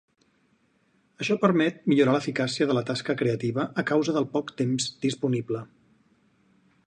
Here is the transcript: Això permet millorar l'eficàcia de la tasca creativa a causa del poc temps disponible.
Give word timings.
Això 1.25 1.35
permet 1.43 1.77
millorar 1.91 2.15
l'eficàcia 2.15 2.69
de 2.71 2.77
la 2.79 2.83
tasca 2.89 3.17
creativa 3.21 3.67
a 3.83 3.85
causa 3.93 4.15
del 4.17 4.27
poc 4.37 4.51
temps 4.63 4.87
disponible. 5.07 5.63